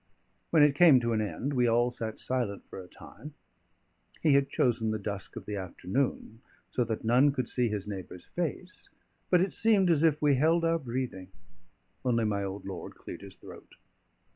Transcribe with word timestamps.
When 0.49 0.63
it 0.63 0.73
came 0.73 0.99
to 1.01 1.13
an 1.13 1.21
end, 1.21 1.53
we 1.53 1.67
all 1.67 1.91
sat 1.91 2.19
silent 2.19 2.65
for 2.67 2.79
a 2.79 2.87
time; 2.87 3.35
he 4.23 4.33
had 4.33 4.49
chosen 4.49 4.89
the 4.89 4.97
dusk 4.97 5.35
of 5.35 5.45
the 5.45 5.55
afternoon, 5.57 6.41
so 6.71 6.83
that 6.85 7.03
none 7.05 7.31
could 7.31 7.47
see 7.47 7.69
his 7.69 7.87
neighbour's 7.87 8.25
face; 8.25 8.89
but 9.29 9.41
it 9.41 9.53
seemed 9.53 9.91
as 9.91 10.01
if 10.01 10.19
we 10.19 10.33
held 10.33 10.65
our 10.65 10.79
breathing; 10.79 11.31
only 12.03 12.25
my 12.25 12.43
old 12.43 12.65
lord 12.65 12.95
cleared 12.95 13.21
his 13.21 13.37
throat. 13.37 13.75